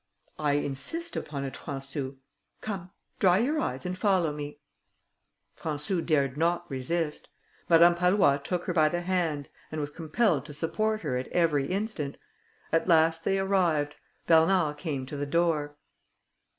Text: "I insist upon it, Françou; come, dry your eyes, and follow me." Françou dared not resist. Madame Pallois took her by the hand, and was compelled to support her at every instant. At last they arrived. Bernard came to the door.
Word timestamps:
"I 0.39 0.53
insist 0.53 1.15
upon 1.15 1.43
it, 1.43 1.53
Françou; 1.53 2.15
come, 2.61 2.89
dry 3.19 3.37
your 3.37 3.59
eyes, 3.59 3.85
and 3.85 3.95
follow 3.95 4.33
me." 4.33 4.59
Françou 5.55 6.03
dared 6.03 6.37
not 6.37 6.65
resist. 6.71 7.27
Madame 7.69 7.93
Pallois 7.93 8.37
took 8.43 8.63
her 8.63 8.73
by 8.73 8.89
the 8.89 9.01
hand, 9.01 9.49
and 9.71 9.79
was 9.79 9.91
compelled 9.91 10.43
to 10.47 10.53
support 10.55 11.01
her 11.01 11.17
at 11.17 11.27
every 11.27 11.67
instant. 11.67 12.17
At 12.71 12.87
last 12.87 13.23
they 13.23 13.37
arrived. 13.37 13.95
Bernard 14.25 14.79
came 14.79 15.05
to 15.05 15.15
the 15.15 15.27
door. 15.27 15.77